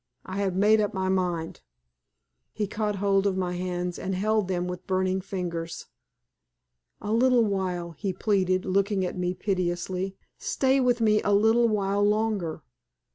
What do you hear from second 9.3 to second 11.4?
piteously. "Stay with me a